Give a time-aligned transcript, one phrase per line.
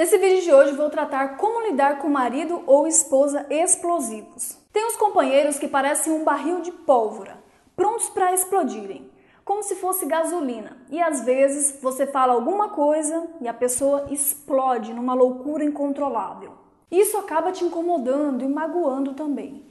[0.00, 4.56] Nesse vídeo de hoje vou tratar como lidar com marido ou esposa explosivos.
[4.72, 7.36] Tem uns companheiros que parecem um barril de pólvora,
[7.76, 9.10] prontos para explodirem,
[9.44, 10.78] como se fosse gasolina.
[10.90, 16.52] E às vezes você fala alguma coisa e a pessoa explode numa loucura incontrolável.
[16.90, 19.62] Isso acaba te incomodando e magoando também.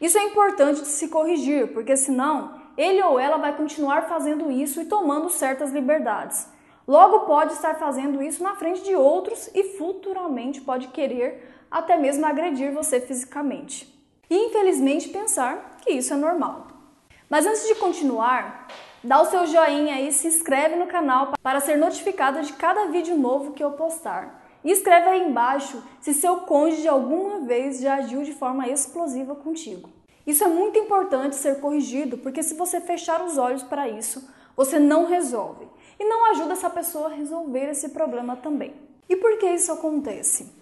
[0.00, 4.80] Isso é importante de se corrigir, porque senão ele ou ela vai continuar fazendo isso
[4.80, 6.53] e tomando certas liberdades
[6.86, 12.26] Logo, pode estar fazendo isso na frente de outros e futuramente pode querer até mesmo
[12.26, 13.92] agredir você fisicamente.
[14.28, 16.68] E infelizmente pensar que isso é normal.
[17.28, 18.68] Mas antes de continuar,
[19.02, 23.16] dá o seu joinha e se inscreve no canal para ser notificado de cada vídeo
[23.16, 24.42] novo que eu postar.
[24.62, 29.88] E escreve aí embaixo se seu cônjuge alguma vez já agiu de forma explosiva contigo.
[30.26, 34.26] Isso é muito importante ser corrigido, porque se você fechar os olhos para isso,
[34.56, 35.66] você não resolve
[35.98, 38.74] e não ajuda essa pessoa a resolver esse problema também.
[39.08, 40.52] E por que isso acontece?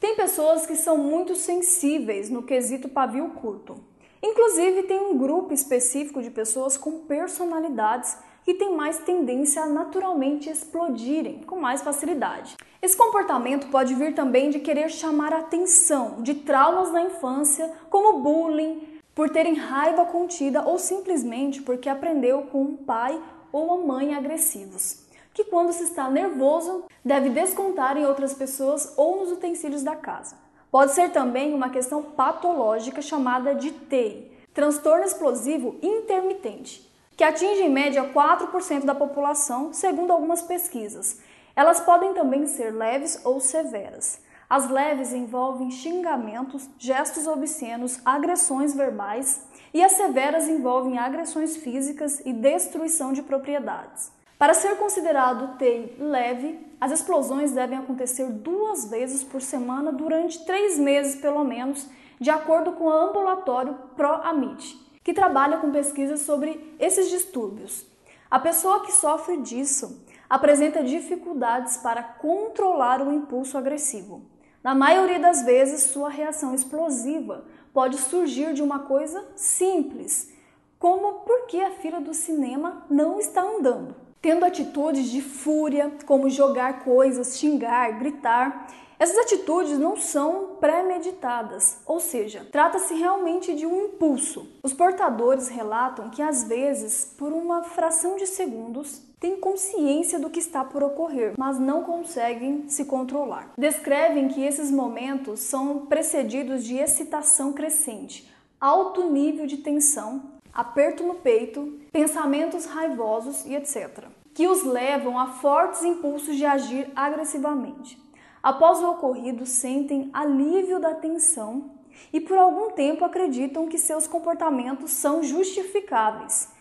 [0.00, 3.76] Tem pessoas que são muito sensíveis no quesito pavio curto.
[4.22, 10.50] Inclusive, tem um grupo específico de pessoas com personalidades que têm mais tendência a naturalmente
[10.50, 12.56] explodirem com mais facilidade.
[12.80, 18.18] Esse comportamento pode vir também de querer chamar a atenção de traumas na infância, como
[18.20, 23.20] bullying, por terem raiva contida ou simplesmente porque aprendeu com um pai
[23.52, 29.32] ou mãe agressivos, que quando se está nervoso deve descontar em outras pessoas ou nos
[29.32, 30.36] utensílios da casa.
[30.70, 37.70] Pode ser também uma questão patológica chamada de TEI, transtorno explosivo intermitente, que atinge em
[37.70, 41.20] média 4% da população, segundo algumas pesquisas.
[41.54, 44.20] Elas podem também ser leves ou severas.
[44.48, 52.32] As leves envolvem xingamentos, gestos obscenos, agressões verbais e as severas envolvem agressões físicas e
[52.32, 54.12] destruição de propriedades.
[54.38, 60.78] Para ser considerado TEI leve, as explosões devem acontecer duas vezes por semana durante três
[60.78, 67.08] meses, pelo menos, de acordo com o ambulatório ProAmit, que trabalha com pesquisas sobre esses
[67.08, 67.86] distúrbios.
[68.28, 74.22] A pessoa que sofre disso apresenta dificuldades para controlar o impulso agressivo.
[74.64, 80.30] Na maioria das vezes, sua reação explosiva pode surgir de uma coisa simples,
[80.78, 83.94] como por que a fila do cinema não está andando.
[84.20, 88.68] Tendo atitudes de fúria, como jogar coisas, xingar, gritar,
[88.98, 94.48] essas atitudes não são premeditadas, ou seja, trata-se realmente de um impulso.
[94.62, 100.40] Os portadores relatam que às vezes, por uma fração de segundos, têm consciência do que
[100.40, 103.52] está por ocorrer, mas não conseguem se controlar.
[103.56, 108.28] Descrevem que esses momentos são precedidos de excitação crescente,
[108.60, 115.28] alto nível de tensão, aperto no peito, pensamentos raivosos e etc., que os levam a
[115.28, 118.02] fortes impulsos de agir agressivamente.
[118.42, 121.70] Após o ocorrido, sentem alívio da tensão
[122.12, 126.51] e por algum tempo acreditam que seus comportamentos são justificáveis.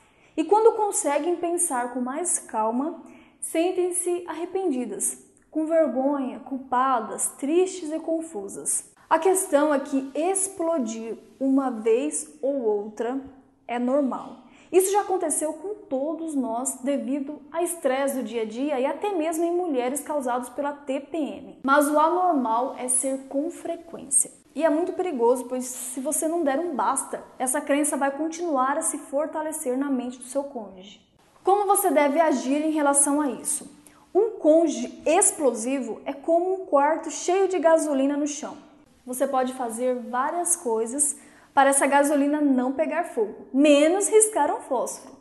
[0.42, 3.00] E quando conseguem pensar com mais calma,
[3.40, 8.92] sentem-se arrependidas, com vergonha, culpadas, tristes e confusas.
[9.08, 13.22] A questão é que explodir uma vez ou outra
[13.68, 14.46] é normal.
[14.72, 19.14] Isso já aconteceu com todos nós devido a estresse do dia a dia e até
[19.14, 21.60] mesmo em mulheres causados pela TPM.
[21.62, 24.41] Mas o anormal é ser com frequência.
[24.54, 28.78] E é muito perigoso, pois se você não der um basta, essa crença vai continuar
[28.78, 31.00] a se fortalecer na mente do seu cônjuge.
[31.44, 33.70] Como você deve agir em relação a isso?
[34.14, 38.58] Um cônjuge explosivo é como um quarto cheio de gasolina no chão.
[39.06, 41.18] Você pode fazer várias coisas
[41.54, 45.16] para essa gasolina não pegar fogo, menos riscar um fósforo.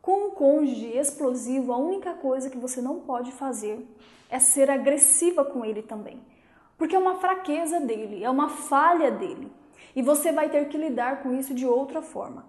[0.00, 3.84] Com um cônjuge explosivo, a única coisa que você não pode fazer
[4.30, 6.20] é ser agressiva com ele também,
[6.76, 9.52] porque é uma fraqueza dele, é uma falha dele,
[9.94, 12.46] e você vai ter que lidar com isso de outra forma.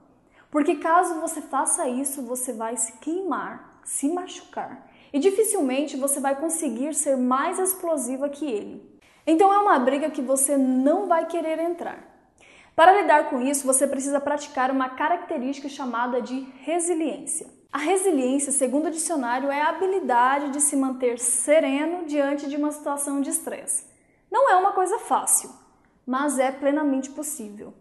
[0.51, 6.35] Porque caso você faça isso, você vai se queimar, se machucar, e dificilmente você vai
[6.35, 8.97] conseguir ser mais explosiva que ele.
[9.25, 12.15] Então é uma briga que você não vai querer entrar.
[12.75, 17.47] Para lidar com isso, você precisa praticar uma característica chamada de resiliência.
[17.73, 22.71] A resiliência, segundo o dicionário, é a habilidade de se manter sereno diante de uma
[22.71, 23.85] situação de estresse.
[24.31, 25.49] Não é uma coisa fácil,
[26.05, 27.73] mas é plenamente possível.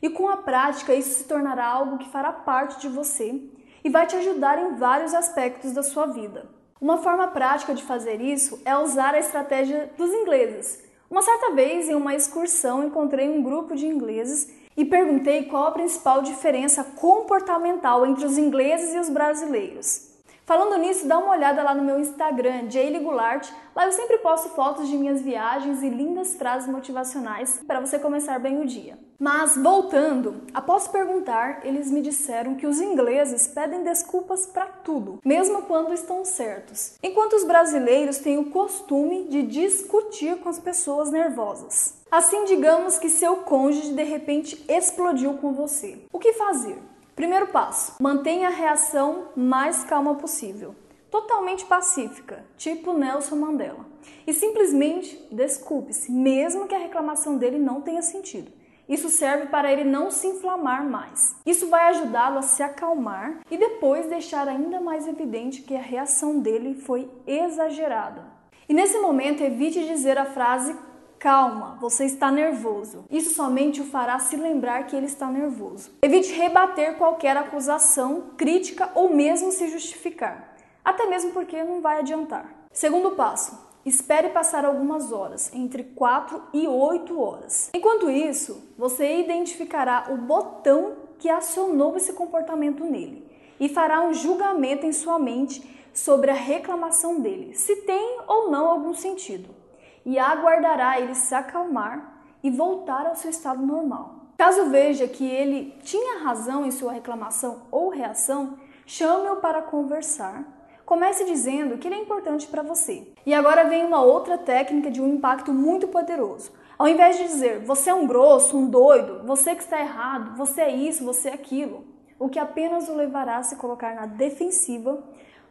[0.00, 3.40] E com a prática, isso se tornará algo que fará parte de você
[3.84, 6.48] e vai te ajudar em vários aspectos da sua vida.
[6.80, 10.82] Uma forma prática de fazer isso é usar a estratégia dos ingleses,
[11.12, 15.70] uma certa vez, em uma excursão, encontrei um grupo de ingleses e perguntei qual a
[15.70, 20.08] principal diferença comportamental entre os ingleses e os brasileiros.
[20.44, 23.48] Falando nisso, dá uma olhada lá no meu Instagram, Jaylee Goulart.
[23.76, 28.38] Lá eu sempre posto fotos de minhas viagens e lindas frases motivacionais para você começar
[28.40, 28.98] bem o dia.
[29.20, 35.62] Mas voltando, após perguntar, eles me disseram que os ingleses pedem desculpas para tudo, mesmo
[35.62, 42.02] quando estão certos, enquanto os brasileiros têm o costume de discutir com as pessoas nervosas.
[42.10, 46.04] Assim, digamos que seu cônjuge de repente explodiu com você.
[46.12, 46.82] O que fazer?
[47.14, 50.74] Primeiro passo: mantenha a reação mais calma possível,
[51.10, 53.84] totalmente pacífica, tipo Nelson Mandela.
[54.26, 58.50] E simplesmente desculpe-se, mesmo que a reclamação dele não tenha sentido.
[58.88, 61.36] Isso serve para ele não se inflamar mais.
[61.46, 66.40] Isso vai ajudá-lo a se acalmar e depois deixar ainda mais evidente que a reação
[66.40, 68.24] dele foi exagerada.
[68.68, 70.76] E nesse momento, evite dizer a frase
[71.22, 73.04] Calma, você está nervoso.
[73.08, 75.92] Isso somente o fará se lembrar que ele está nervoso.
[76.02, 82.66] Evite rebater qualquer acusação, crítica ou mesmo se justificar, até mesmo porque não vai adiantar.
[82.72, 87.70] Segundo passo: espere passar algumas horas, entre 4 e 8 horas.
[87.72, 93.24] Enquanto isso, você identificará o botão que acionou esse comportamento nele
[93.60, 95.62] e fará um julgamento em sua mente
[95.94, 99.61] sobre a reclamação dele, se tem ou não algum sentido
[100.04, 104.22] e aguardará ele se acalmar e voltar ao seu estado normal.
[104.36, 110.44] Caso veja que ele tinha razão em sua reclamação ou reação, chame-o para conversar.
[110.84, 113.12] Comece dizendo que ele é importante para você.
[113.24, 116.50] E agora vem uma outra técnica de um impacto muito poderoso.
[116.76, 120.62] Ao invés de dizer você é um grosso, um doido, você que está errado, você
[120.62, 121.84] é isso, você é aquilo,
[122.18, 125.02] o que apenas o levará a se colocar na defensiva,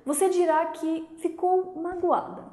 [0.05, 2.43] você dirá que ficou magoada,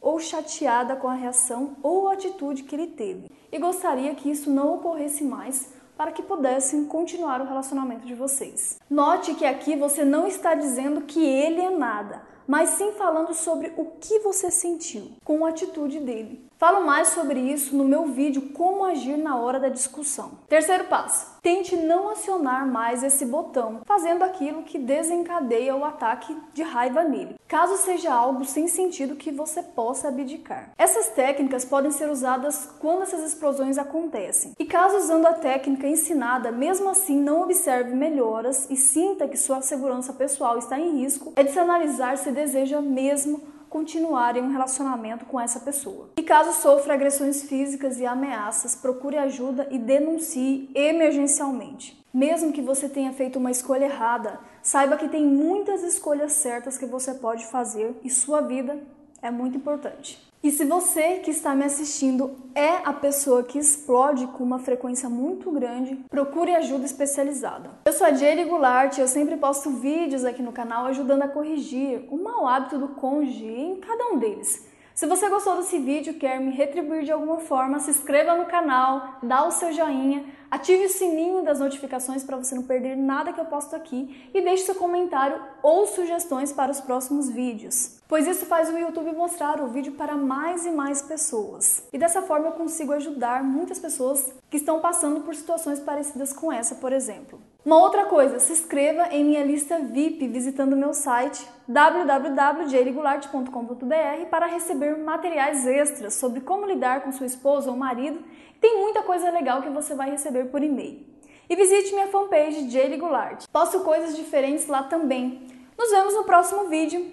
[0.00, 4.74] ou chateada com a reação ou atitude que ele teve e gostaria que isso não
[4.74, 8.78] ocorresse mais para que pudessem continuar o relacionamento de vocês.
[8.88, 13.72] Note que aqui você não está dizendo que ele é nada, mas sim falando sobre
[13.76, 16.49] o que você sentiu com a atitude dele.
[16.60, 20.32] Falo mais sobre isso no meu vídeo Como Agir na Hora da Discussão.
[20.46, 26.62] Terceiro passo: tente não acionar mais esse botão, fazendo aquilo que desencadeia o ataque de
[26.62, 30.72] raiva nele, caso seja algo sem sentido que você possa abdicar.
[30.76, 34.52] Essas técnicas podem ser usadas quando essas explosões acontecem.
[34.58, 39.62] E caso usando a técnica ensinada, mesmo assim não observe melhoras e sinta que sua
[39.62, 43.40] segurança pessoal está em risco, é de se analisar se deseja mesmo
[43.70, 46.10] continuar em um relacionamento com essa pessoa.
[46.18, 51.98] E caso sofra agressões físicas e ameaças, procure ajuda e denuncie emergencialmente.
[52.12, 56.84] Mesmo que você tenha feito uma escolha errada, saiba que tem muitas escolhas certas que
[56.84, 58.76] você pode fazer e sua vida
[59.22, 60.29] é muito importante.
[60.42, 65.06] E se você que está me assistindo é a pessoa que explode com uma frequência
[65.06, 67.72] muito grande, procure ajuda especializada.
[67.84, 71.28] Eu sou a Jaylee Goulart e eu sempre posto vídeos aqui no canal ajudando a
[71.28, 74.66] corrigir o mau hábito do cônjuge em cada um deles.
[75.00, 78.44] Se você gostou desse vídeo e quer me retribuir de alguma forma, se inscreva no
[78.44, 83.32] canal, dá o seu joinha, ative o sininho das notificações para você não perder nada
[83.32, 88.26] que eu posto aqui e deixe seu comentário ou sugestões para os próximos vídeos, pois
[88.26, 91.82] isso faz o YouTube mostrar o vídeo para mais e mais pessoas.
[91.94, 96.52] E dessa forma eu consigo ajudar muitas pessoas que estão passando por situações parecidas com
[96.52, 97.40] essa, por exemplo.
[97.62, 104.96] Uma outra coisa, se inscreva em minha lista VIP visitando meu site www.jregularte.com.br para receber
[104.96, 108.24] materiais extras sobre como lidar com sua esposa ou marido.
[108.62, 111.04] Tem muita coisa legal que você vai receber por e-mail.
[111.50, 113.44] E visite minha fanpage Jaylee Goulart.
[113.52, 115.46] Posto coisas diferentes lá também.
[115.76, 117.12] Nos vemos no próximo vídeo.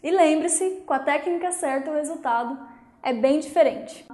[0.00, 2.56] E lembre-se, com a técnica certa o resultado
[3.02, 4.06] é bem diferente.